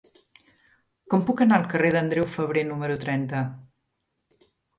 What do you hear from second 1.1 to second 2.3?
Com puc anar al carrer d'Andreu